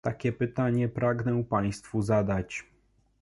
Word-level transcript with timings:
Takie 0.03 0.31
pytanie 0.31 0.87
pragnę 0.89 1.43
państwu 1.43 2.01
zadać 2.01 2.63